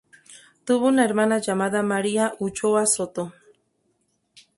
[0.65, 3.33] Tuvo una hermana llamada María Ulloa Soto.